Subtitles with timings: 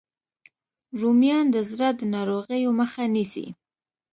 [0.99, 3.47] رومیان د زړه د ناروغیو مخه نیسي